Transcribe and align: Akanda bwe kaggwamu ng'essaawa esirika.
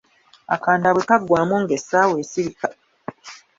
Akanda 0.55 0.87
bwe 0.95 1.03
kaggwamu 1.09 1.55
ng'essaawa 1.63 2.15
esirika. 2.23 2.67